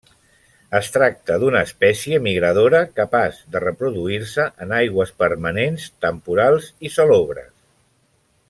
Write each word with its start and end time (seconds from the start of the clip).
Es 0.77 0.87
tracta 0.93 1.35
d'una 1.43 1.59
espècie 1.67 2.19
migradora, 2.29 2.81
capaç 3.01 3.43
de 3.57 3.63
reproduir-se 3.65 4.49
en 4.67 4.75
aigües 4.81 5.15
permanents 5.25 5.89
i 5.91 5.95
temporals 6.07 6.73
i 6.91 6.95
salobres. 6.99 7.51